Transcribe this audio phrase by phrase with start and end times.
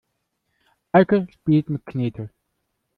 [0.95, 2.31] Eike spielt mit Knete.